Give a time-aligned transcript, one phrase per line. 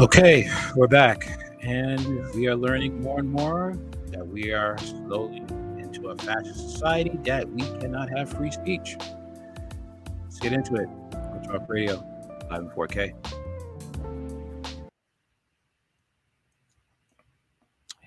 [0.00, 1.28] Okay, we're back,
[1.60, 3.76] and we are learning more and more
[4.06, 5.44] that we are slowly
[5.76, 8.96] into a fascist society that we cannot have free speech.
[10.22, 10.88] Let's get into it.
[11.44, 12.02] Talk Radio,
[12.50, 13.12] live in 4K.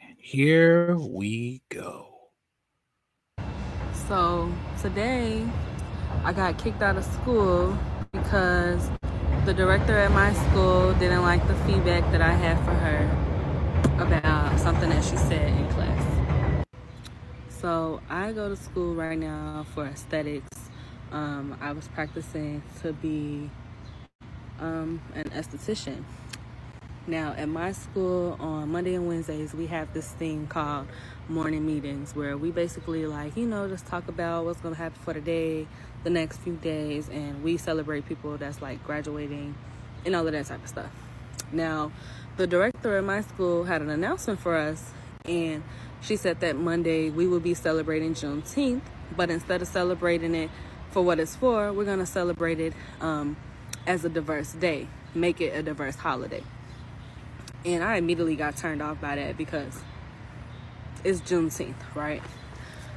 [0.02, 2.31] And here we go.
[4.07, 5.47] So today,
[6.23, 7.77] I got kicked out of school
[8.11, 8.89] because
[9.45, 13.03] the director at my school didn't like the feedback that I had for her
[14.02, 16.66] about something that she said in class.
[17.49, 20.69] So I go to school right now for aesthetics.
[21.11, 23.49] Um, I was practicing to be
[24.61, 26.03] um, an esthetician.
[27.05, 30.87] Now, at my school on Monday and Wednesdays, we have this thing called
[31.27, 35.01] morning meetings where we basically, like, you know, just talk about what's going to happen
[35.03, 35.67] for the day,
[36.05, 39.53] the next few days, and we celebrate people that's like graduating
[40.05, 40.91] and all of that type of stuff.
[41.51, 41.91] Now,
[42.37, 44.91] the director at my school had an announcement for us,
[45.25, 45.61] and
[45.99, 48.81] she said that Monday we will be celebrating Juneteenth,
[49.13, 50.49] but instead of celebrating it
[50.91, 53.35] for what it's for, we're going to celebrate it um,
[53.85, 56.43] as a diverse day, make it a diverse holiday.
[57.66, 59.80] And I immediately got turned off by that because
[61.03, 62.22] it's Juneteenth, right?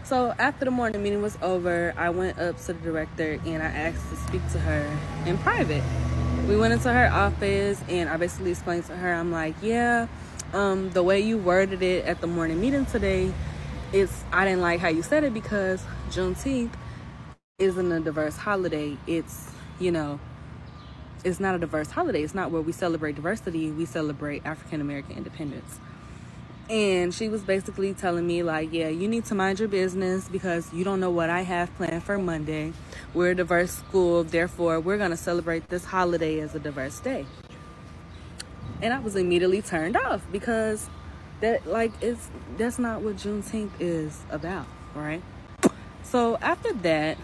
[0.05, 3.67] So after the morning meeting was over, I went up to the director and I
[3.67, 5.83] asked to speak to her in private.
[6.49, 10.07] We went into her office and I basically explained to her, I'm like, yeah,
[10.53, 13.33] um, the way you worded it at the morning meeting today,
[13.93, 16.73] it's I didn't like how you said it because Juneteenth
[17.59, 18.97] isn't a diverse holiday.
[19.07, 20.21] It's, you know,
[21.27, 22.23] it's not a diverse holiday.
[22.23, 23.73] It's not where we celebrate diversity.
[23.73, 25.81] We celebrate African American independence.
[26.71, 30.73] And she was basically telling me, like, yeah, you need to mind your business because
[30.73, 32.73] you don't know what I have planned for Monday.
[33.13, 37.27] We're a diverse school, therefore, we're going to celebrate this holiday as a diverse day.
[38.81, 40.89] And I was immediately turned off because
[41.41, 45.23] that, like, it's that's not what Juneteenth is about, right?
[46.05, 47.19] So after that,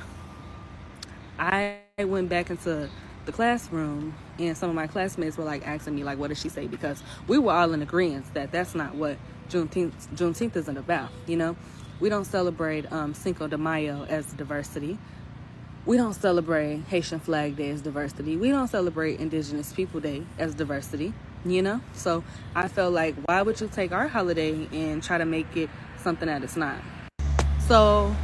[1.39, 2.89] I went back into
[3.25, 6.49] the classroom and some of my classmates were like asking me like what did she
[6.49, 6.67] say?
[6.67, 9.17] Because we were all in agreement that that's not what
[9.49, 11.57] Juneteenth, Juneteenth isn't about you know?
[12.01, 14.99] We don't celebrate um, Cinco de Mayo as diversity.
[15.85, 18.37] We don't celebrate Haitian Flag Day as diversity.
[18.37, 21.13] We don't celebrate Indigenous People Day as diversity
[21.45, 21.81] you know?
[21.95, 22.23] So
[22.55, 26.27] I felt like why would you take our holiday and try to make it something
[26.27, 26.77] that it's not?
[27.67, 28.15] So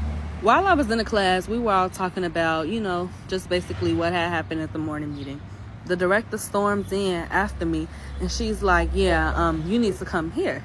[0.41, 3.93] while I was in the class, we were all talking about, you know, just basically
[3.93, 5.41] what had happened at the morning meeting.
[5.87, 7.88] The director storms in after me
[8.21, 10.62] and she's like, Yeah, um, you need to come here.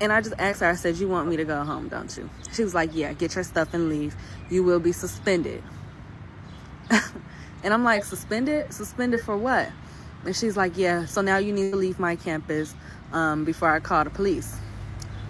[0.00, 2.28] And I just asked her, I said, You want me to go home, don't you?
[2.52, 4.16] She was like, Yeah, get your stuff and leave.
[4.50, 5.62] You will be suspended.
[6.90, 8.72] and I'm like, Suspended?
[8.72, 9.70] Suspended for what?
[10.24, 12.74] And she's like, Yeah, so now you need to leave my campus
[13.12, 14.56] um, before I call the police.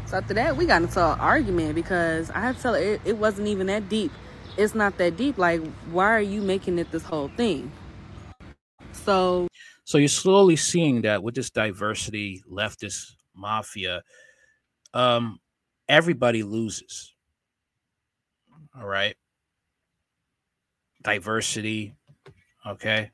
[0.06, 3.00] So after that, we got into an argument because I had to tell her it,
[3.04, 4.12] it wasn't even that deep.
[4.56, 5.38] It's not that deep.
[5.38, 7.72] Like, why are you making it this whole thing?
[8.92, 9.48] So,
[9.84, 14.02] so you're slowly seeing that with this diversity leftist mafia,
[14.92, 15.40] um,
[15.88, 17.14] everybody loses.
[18.78, 19.16] All right,
[21.02, 21.94] diversity.
[22.66, 23.10] Okay,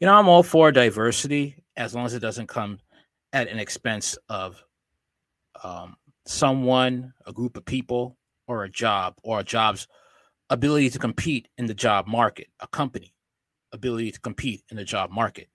[0.00, 2.80] you know I'm all for diversity as long as it doesn't come
[3.32, 4.62] at an expense of
[5.62, 5.96] um,
[6.28, 8.16] someone, a group of people,
[8.46, 9.88] or a job, or a job's
[10.50, 13.14] ability to compete in the job market, a company
[13.72, 15.48] ability to compete in the job market.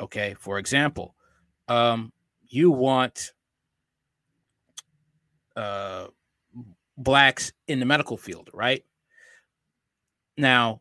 [0.00, 1.14] Okay, for example,
[1.68, 2.12] um,
[2.48, 3.32] you want
[5.56, 6.06] uh,
[6.96, 8.84] blacks in the medical field, right?
[10.36, 10.80] Now,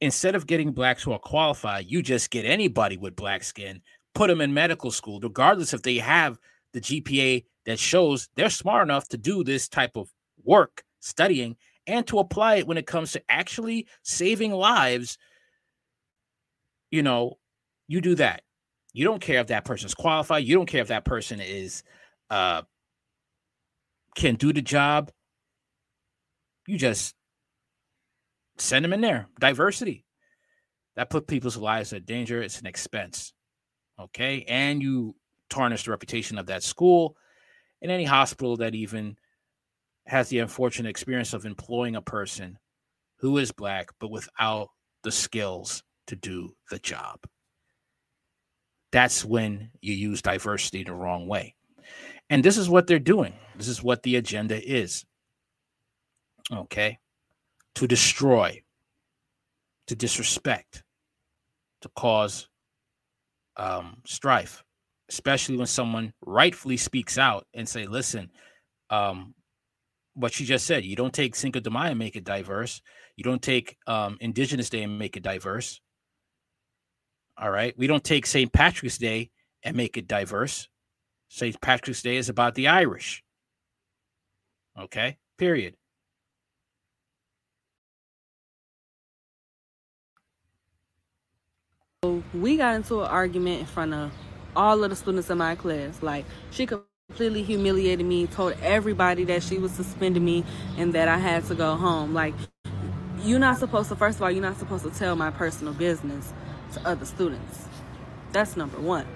[0.00, 3.80] instead of getting blacks who are qualified, you just get anybody with black skin,
[4.14, 6.38] put them in medical school, regardless if they have
[6.72, 10.08] the GPA that shows they're smart enough to do this type of
[10.44, 15.18] work, studying, and to apply it when it comes to actually saving lives.
[16.90, 17.38] You know,
[17.88, 18.42] you do that.
[18.92, 20.44] You don't care if that person's qualified.
[20.44, 21.82] You don't care if that person is
[22.30, 22.62] uh
[24.14, 25.10] can do the job.
[26.66, 27.14] You just
[28.56, 29.28] send them in there.
[29.38, 30.04] Diversity.
[30.96, 32.42] That put people's lives at danger.
[32.42, 33.34] It's an expense.
[34.00, 34.44] Okay.
[34.48, 35.14] And you
[35.50, 37.16] tarnish the reputation of that school
[37.82, 39.16] in any hospital that even
[40.06, 42.58] has the unfortunate experience of employing a person
[43.18, 44.68] who is black but without
[45.02, 47.18] the skills to do the job.
[48.92, 51.54] That's when you use diversity the wrong way.
[52.30, 53.34] And this is what they're doing.
[53.56, 55.04] This is what the agenda is.
[56.52, 56.98] Okay?
[57.76, 58.62] To destroy,
[59.88, 60.82] to disrespect,
[61.82, 62.48] to cause
[63.56, 64.64] um, strife,
[65.10, 68.30] especially when someone rightfully speaks out and say, listen,
[68.90, 69.34] um,
[70.14, 72.80] what she just said, you don't take Cinco de Mayo and make it diverse.
[73.16, 75.80] You don't take um, Indigenous Day and make it diverse.
[77.38, 77.74] All right.
[77.76, 78.52] We don't take St.
[78.52, 79.30] Patrick's Day
[79.62, 80.68] and make it diverse.
[81.28, 81.60] St.
[81.60, 83.22] Patrick's Day is about the Irish.
[84.78, 85.18] Okay.
[85.38, 85.74] Period.
[92.34, 94.12] we got into an argument in front of
[94.54, 96.02] all of the students in my class.
[96.02, 100.44] Like she completely humiliated me, told everybody that she was suspending me
[100.76, 102.14] and that I had to go home.
[102.14, 102.34] Like
[103.22, 106.32] you're not supposed to first of all, you're not supposed to tell my personal business
[106.74, 107.66] to other students.
[108.32, 109.06] That's number one.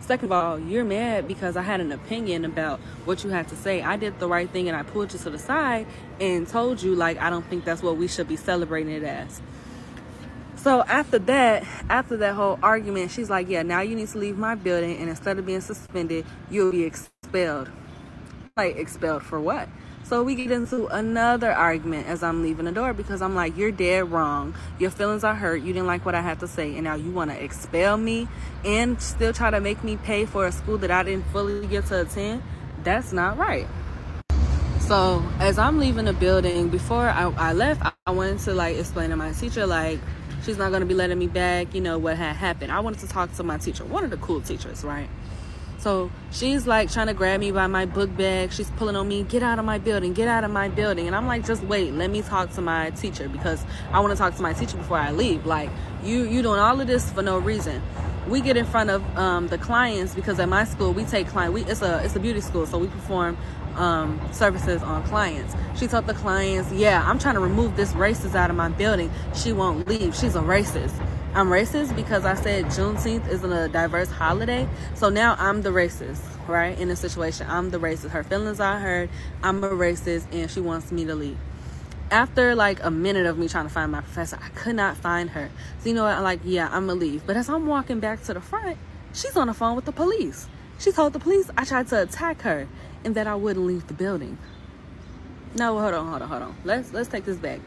[0.00, 3.56] Second of all, you're mad because I had an opinion about what you had to
[3.56, 3.80] say.
[3.80, 5.86] I did the right thing and I pulled you to the side
[6.20, 9.40] and told you like I don't think that's what we should be celebrating it as.
[10.64, 14.38] So after that, after that whole argument, she's like, yeah, now you need to leave
[14.38, 17.68] my building and instead of being suspended, you'll be expelled.
[18.56, 19.68] Like expelled for what?
[20.04, 23.72] So we get into another argument as I'm leaving the door because I'm like, you're
[23.72, 24.54] dead wrong.
[24.78, 25.60] Your feelings are hurt.
[25.60, 26.72] You didn't like what I had to say.
[26.76, 28.26] And now you want to expel me
[28.64, 31.84] and still try to make me pay for a school that I didn't fully get
[31.88, 32.42] to attend.
[32.84, 33.66] That's not right.
[34.80, 38.78] So as I'm leaving the building, before I, I left, I, I wanted to like
[38.78, 39.98] explain to my teacher, like,
[40.44, 42.70] she's not going to be letting me back, you know, what had happened.
[42.70, 45.08] I wanted to talk to my teacher, one of the cool teachers, right?
[45.78, 48.52] So she's like trying to grab me by my book bag.
[48.52, 51.06] She's pulling on me, get out of my building, get out of my building.
[51.06, 53.62] And I'm like, just wait, let me talk to my teacher because
[53.92, 55.44] I want to talk to my teacher before I leave.
[55.44, 55.68] Like,
[56.02, 57.82] you you doing all of this for no reason.
[58.28, 61.52] We get in front of um, the clients because at my school we take client.
[61.52, 63.36] We it's a it's a beauty school, so we perform
[63.76, 65.54] um, services on clients.
[65.76, 69.10] She told the clients, yeah, I'm trying to remove this racist out of my building.
[69.34, 70.14] She won't leave.
[70.14, 70.94] She's a racist.
[71.34, 74.68] I'm racist because I said Juneteenth isn't a diverse holiday.
[74.94, 76.78] So now I'm the racist, right?
[76.78, 78.10] In this situation, I'm the racist.
[78.10, 79.10] Her feelings are hurt.
[79.42, 81.36] I'm a racist and she wants me to leave.
[82.12, 85.30] After like a minute of me trying to find my professor, I could not find
[85.30, 85.50] her.
[85.80, 86.16] So you know what?
[86.16, 87.26] I'm like, yeah, I'm gonna leave.
[87.26, 88.78] But as I'm walking back to the front,
[89.12, 90.46] she's on the phone with the police.
[90.78, 92.68] She told the police I tried to attack her
[93.04, 94.38] and that I wouldn't leave the building.
[95.56, 96.56] No, hold on, hold on, hold on.
[96.64, 97.60] Let's let's take this back.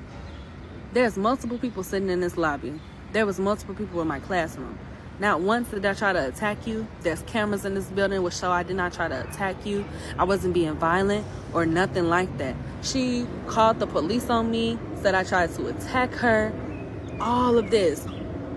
[0.93, 2.79] There's multiple people sitting in this lobby.
[3.13, 4.77] There was multiple people in my classroom.
[5.19, 6.85] Not once did I try to attack you.
[7.01, 9.85] There's cameras in this building which show I did not try to attack you.
[10.19, 12.55] I wasn't being violent or nothing like that.
[12.83, 16.53] She called the police on me, said I tried to attack her.
[17.19, 18.05] All of this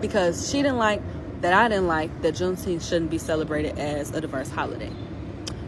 [0.00, 1.00] because she didn't like
[1.41, 4.91] that I didn't like that Juneteenth shouldn't be celebrated as a diverse holiday.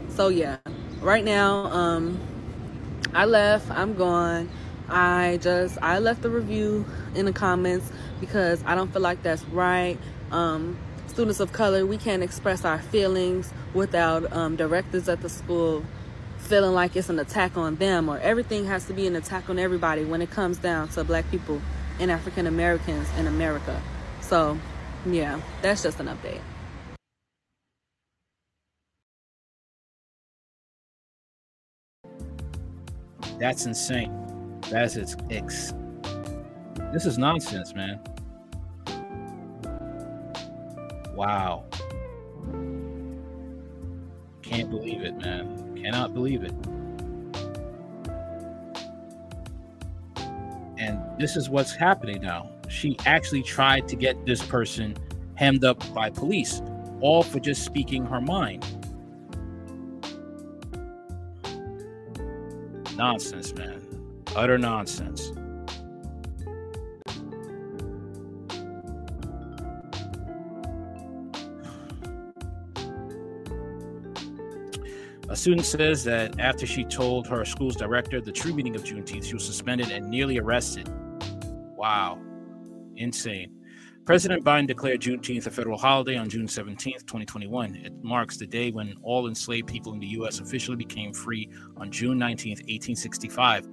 [0.09, 0.59] So yeah,
[1.01, 2.21] right now, um,
[3.15, 3.71] I left.
[3.71, 4.51] I'm gone.
[4.89, 6.85] I just I left the review
[7.15, 7.91] in the comments
[8.21, 9.99] because I don't feel like that's right.
[10.31, 15.85] Um, students of color, we can't express our feelings without um, directors at the school
[16.39, 19.59] feeling like it's an attack on them or everything has to be an attack on
[19.59, 21.63] everybody when it comes down to black people
[22.01, 23.81] and African Americans in America.
[24.21, 24.59] So,
[25.07, 26.41] yeah, that's just an update.
[33.39, 34.61] That's insane.
[34.71, 35.75] That's it's ex.
[36.93, 37.99] This is nonsense, man.
[41.15, 41.65] Wow.
[44.43, 45.77] Can't believe it, man.
[45.83, 46.53] Cannot believe it.
[50.79, 52.51] And this is what's happening now.
[52.73, 54.97] She actually tried to get this person
[55.35, 56.63] hemmed up by police,
[57.03, 58.65] all for just speaking her mind.
[62.97, 63.83] Nonsense, man.
[64.35, 65.33] Utter nonsense.
[75.29, 79.25] A student says that after she told her school's director the true meaning of Juneteenth,
[79.25, 80.89] she was suspended and nearly arrested.
[81.77, 82.19] Wow.
[82.97, 83.55] Insane.
[84.05, 87.77] President Biden declared Juneteenth a federal holiday on June 17, 2021.
[87.77, 90.41] It marks the day when all enslaved people in the U.S.
[90.41, 93.69] officially became free on June 19, 1865.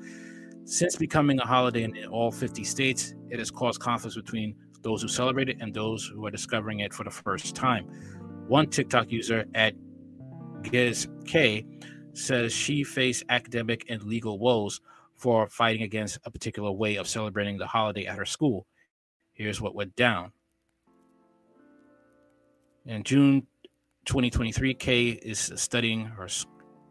[0.65, 5.07] Since becoming a holiday in all 50 states, it has caused conflicts between those who
[5.07, 7.85] celebrate it and those who are discovering it for the first time.
[8.47, 9.73] One TikTok user at
[10.61, 11.65] GizK
[12.13, 14.79] says she faced academic and legal woes
[15.15, 18.67] for fighting against a particular way of celebrating the holiday at her school.
[19.39, 20.34] Here's what went down.
[22.86, 23.48] In June
[24.03, 26.27] 2023, Kay is studying her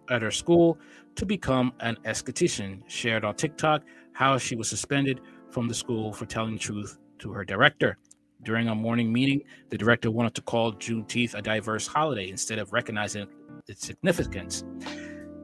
[0.09, 0.79] at her school
[1.17, 2.83] to become an esthetician.
[2.89, 3.83] Shared on TikTok
[4.15, 7.99] how she was suspended from the school for telling the truth to her director.
[8.45, 12.73] During a morning meeting, the director wanted to call Juneteenth a diverse holiday instead of
[12.73, 13.27] recognizing
[13.67, 14.65] its significance.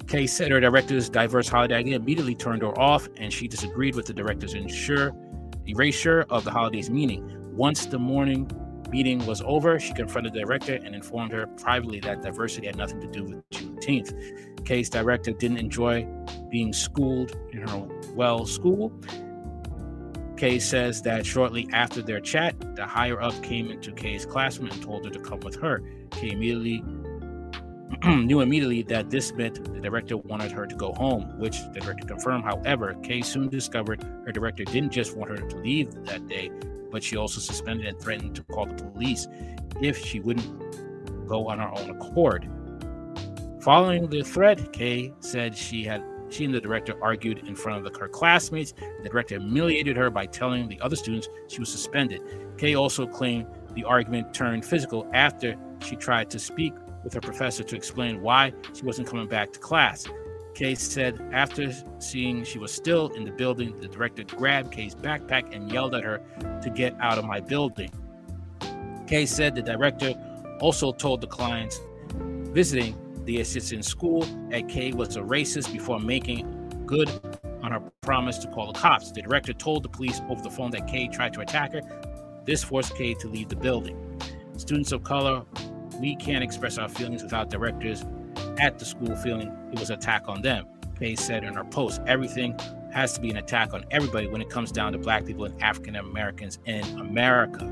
[0.06, 4.06] Kay said her director's diverse holiday idea immediately turned her off, and she disagreed with
[4.06, 5.14] the director's ensure,
[5.66, 7.22] erasure of the holiday's meaning.
[7.56, 8.50] Once the morning
[8.90, 13.00] meeting was over, she confronted the director and informed her privately that diversity had nothing
[13.00, 14.64] to do with Juneteenth.
[14.64, 16.06] Kay's director didn't enjoy
[16.50, 18.92] being schooled in her well school.
[20.36, 24.82] Kay says that shortly after their chat, the higher up came into Kay's classroom and
[24.82, 25.80] told her to come with her.
[26.10, 26.82] Kay immediately
[28.06, 32.06] knew immediately that this meant the director wanted her to go home, which the director
[32.06, 32.44] confirmed.
[32.44, 36.50] However, Kay soon discovered her director didn't just want her to leave that day,
[36.90, 39.26] but she also suspended and threatened to call the police
[39.80, 42.50] if she wouldn't go on her own accord.
[43.62, 47.90] Following the threat, Kay said she had she and the director argued in front of
[47.90, 48.74] the, her classmates.
[49.02, 52.20] The director humiliated her by telling the other students she was suspended.
[52.58, 57.62] Kay also claimed the argument turned physical after she tried to speak with her professor
[57.62, 60.06] to explain why she wasn't coming back to class.
[60.54, 65.54] Kay said after seeing she was still in the building, the director grabbed Kay's backpack
[65.54, 66.20] and yelled at her
[66.62, 67.90] to get out of my building.
[69.06, 70.14] Kay said the director
[70.60, 71.80] also told the clients
[72.54, 76.46] visiting the assistant school at Kay was a racist before making
[76.86, 77.10] good
[77.62, 79.10] on her promise to call the cops.
[79.10, 81.80] The director told the police over the phone that Kay tried to attack her.
[82.44, 83.98] This forced Kay to leave the building.
[84.56, 85.44] Students of color,
[86.00, 88.04] we can't express our feelings without directors
[88.58, 90.66] at the school feeling it was an attack on them.
[90.98, 92.58] Kay said in her post, everything
[92.92, 95.62] has to be an attack on everybody when it comes down to black people and
[95.62, 97.70] African Americans in America.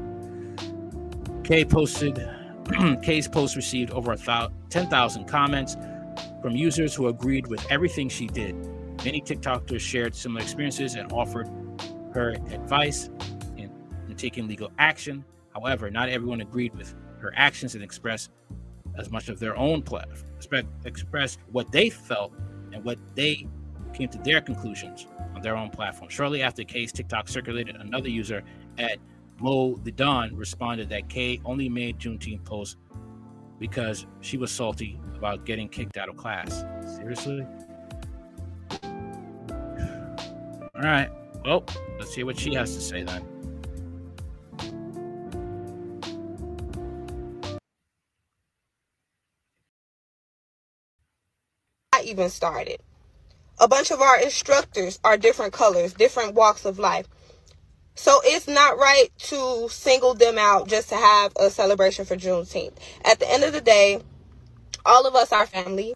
[1.44, 2.28] Kay posted
[3.02, 5.76] Kay's post received over 10,000 comments
[6.40, 8.54] from users who agreed with everything she did.
[9.04, 11.48] Many TikTokers shared similar experiences and offered
[12.14, 13.10] her advice
[13.56, 13.70] in,
[14.08, 15.24] in taking legal action.
[15.54, 18.30] However, not everyone agreed with her actions and expressed
[18.98, 20.06] as much of their own plan,
[20.84, 22.32] expressed what they felt
[22.72, 23.46] and what they
[23.94, 26.10] came to their conclusions on their own platform.
[26.10, 28.42] Shortly after Kay's TikTok circulated, another user
[28.78, 28.98] at
[29.40, 32.76] Mo the Don responded that Kay only made Juneteenth posts
[33.58, 36.64] because she was salty about getting kicked out of class.
[36.96, 37.46] Seriously?
[40.74, 41.10] All right.
[41.44, 41.64] Well,
[41.98, 43.26] let's see what she has to say then.
[52.04, 52.80] Even started.
[53.58, 57.06] A bunch of our instructors are different colors, different walks of life.
[57.94, 62.72] So it's not right to single them out just to have a celebration for Juneteenth.
[63.04, 64.00] At the end of the day,
[64.84, 65.94] all of us are family.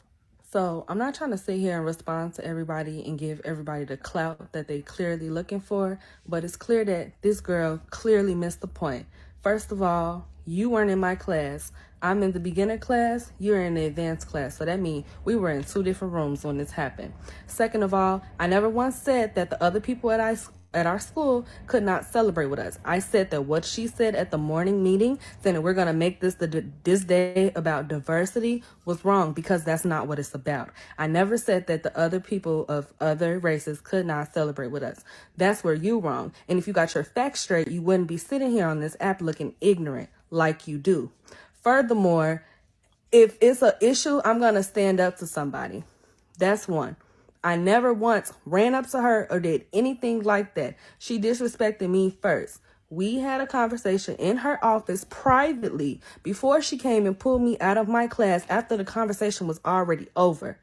[0.53, 3.97] So I'm not trying to sit here and respond to everybody and give everybody the
[3.97, 5.99] clout that they clearly looking for,
[6.29, 9.07] but it's clear that this girl clearly missed the point.
[9.43, 11.73] First of all, you weren't in my class.
[12.03, 14.57] I'm in the beginner class, you're in the advanced class.
[14.57, 17.13] So that means we were in two different rooms when this happened.
[17.47, 20.37] Second of all, I never once said that the other people at I
[20.77, 22.79] at our school could not celebrate with us.
[22.85, 26.21] I said that what she said at the morning meeting, saying we're going to make
[26.21, 30.71] this the this day about diversity, was wrong because that's not what it's about.
[30.99, 35.03] I never said that the other people of other races could not celebrate with us.
[35.37, 36.33] That's where you wrong.
[36.47, 39.23] And if you got your facts straight, you wouldn't be sitting here on this app
[39.23, 41.11] looking ignorant like you do.
[41.67, 42.45] Furthermore,
[43.11, 45.83] if it's an issue, I'm going to stand up to somebody.
[46.39, 46.95] That's one.
[47.43, 50.77] I never once ran up to her or did anything like that.
[51.01, 52.61] She disrespected me first.
[52.89, 57.79] We had a conversation in her office privately before she came and pulled me out
[57.79, 60.61] of my class after the conversation was already over.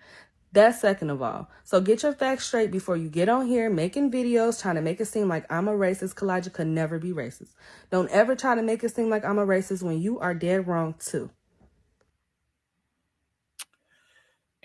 [0.54, 1.50] That's second of all.
[1.64, 5.02] So get your facts straight before you get on here making videos trying to make
[5.02, 6.14] it seem like I'm a racist.
[6.14, 7.56] Kalijah could never be racist.
[7.90, 10.68] Don't ever try to make it seem like I'm a racist when you are dead
[10.68, 11.32] wrong too.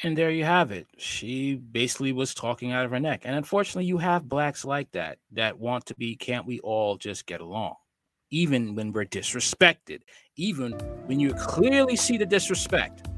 [0.02, 0.86] And there you have it.
[0.98, 3.22] She basically was talking out of her neck.
[3.24, 7.24] And unfortunately, you have blacks like that that want to be, can't we all just
[7.24, 7.76] get along?
[8.30, 10.02] Even when we're disrespected,
[10.36, 10.72] even
[11.06, 13.08] when you clearly see the disrespect.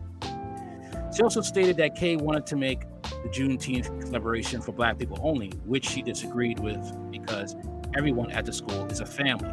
[1.15, 5.49] She also stated that Kay wanted to make the Juneteenth celebration for black people only,
[5.65, 7.57] which she disagreed with because
[7.97, 9.51] everyone at the school is a family.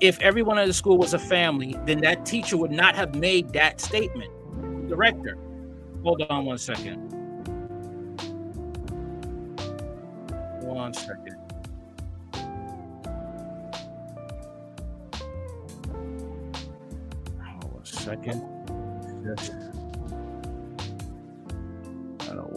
[0.00, 3.50] If everyone at the school was a family, then that teacher would not have made
[3.50, 4.30] that statement.
[4.88, 5.38] Director,
[6.02, 6.96] Hold on one second.
[10.62, 11.36] One second.
[17.70, 18.42] One second.
[19.24, 19.71] Just, I don't know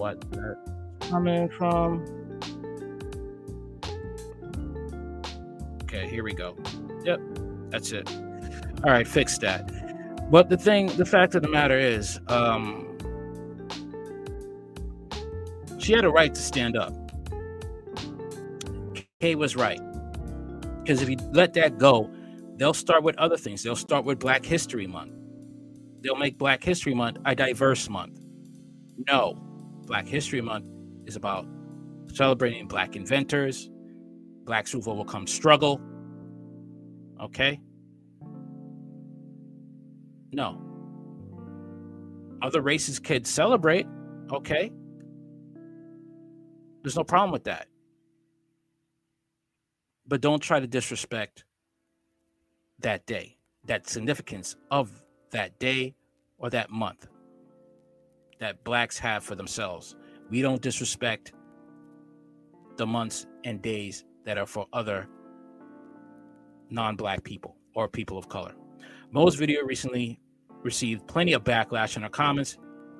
[0.05, 0.23] what
[0.99, 2.05] coming from.
[5.83, 6.55] Okay, here we go.
[7.03, 7.19] Yep,
[7.69, 8.07] That's it.
[8.83, 9.71] All right, fix that.
[10.29, 12.97] But the thing, the fact of the matter is, um,
[15.79, 16.93] she had a right to stand up.
[19.19, 19.79] Kay was right.
[20.83, 22.11] Because if you let that go,
[22.57, 23.63] they'll start with other things.
[23.63, 25.13] They'll start with Black History Month.
[26.01, 28.19] They'll make Black History Month a diverse month.
[29.07, 29.44] No,
[29.85, 30.65] Black History Month
[31.05, 31.45] is about
[32.13, 33.69] celebrating Black inventors,
[34.43, 35.81] Blacks who've overcome struggle.
[37.21, 37.59] Okay?
[40.31, 40.61] No.
[42.41, 43.87] Other races could celebrate.
[44.31, 44.71] Okay?
[46.83, 47.67] There's no problem with that.
[50.07, 51.45] But don't try to disrespect
[52.79, 55.01] that day, that significance of
[55.31, 55.95] that day
[56.37, 57.07] or that month
[58.39, 59.95] that blacks have for themselves.
[60.29, 61.33] We don't disrespect
[62.77, 65.07] the months and days that are for other
[66.69, 68.53] non black people or people of color.
[69.11, 70.19] Mo's video recently
[70.63, 72.57] received plenty of backlash in her comments,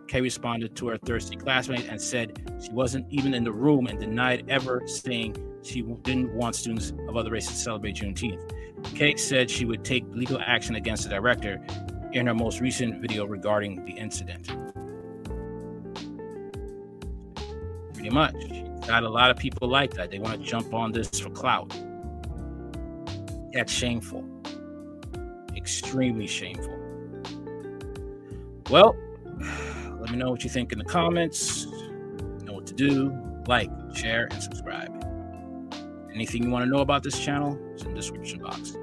[0.07, 3.99] Kay responded to her thirsty classmate and said she wasn't even in the room and
[3.99, 8.51] denied ever saying she didn't want students of other races to celebrate Juneteenth.
[8.95, 11.65] Kay said she would take legal action against the director
[12.13, 14.49] in her most recent video regarding the incident.
[18.05, 18.87] Pretty much.
[18.87, 20.11] Got a lot of people like that.
[20.11, 21.75] They want to jump on this for clout.
[23.51, 24.23] That's shameful.
[25.55, 26.77] Extremely shameful.
[28.69, 28.95] Well,
[29.99, 31.65] let me know what you think in the comments.
[31.65, 33.11] You know what to do.
[33.47, 34.91] Like, share, and subscribe.
[36.13, 38.75] Anything you want to know about this channel is in the description box.